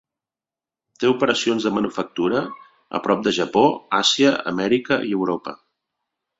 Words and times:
Té 1.03 1.09
operacions 1.11 1.67
de 1.67 1.73
manufactura 1.75 2.41
a 3.01 3.19
Japó, 3.41 3.65
Àsia, 4.01 4.35
Amèrica 4.55 5.01
i 5.13 5.17
Europa. 5.23 5.59